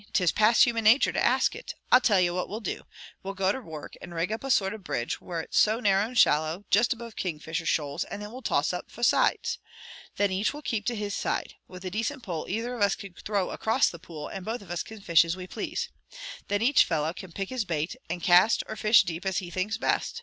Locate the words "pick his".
17.31-17.63